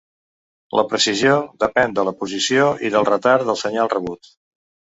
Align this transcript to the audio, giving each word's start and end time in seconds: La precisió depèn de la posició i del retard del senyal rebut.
La 0.79 0.85
precisió 0.93 1.35
depèn 1.65 1.93
de 1.99 2.07
la 2.09 2.13
posició 2.23 2.65
i 2.89 2.91
del 2.97 3.09
retard 3.13 3.49
del 3.51 3.63
senyal 3.67 3.93
rebut. 3.97 4.35